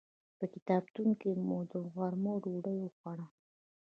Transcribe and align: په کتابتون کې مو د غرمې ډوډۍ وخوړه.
په 0.37 0.45
کتابتون 0.53 1.09
کې 1.21 1.31
مو 1.45 1.57
د 1.71 1.73
غرمې 1.93 2.33
ډوډۍ 2.43 2.77
وخوړه. 2.81 3.27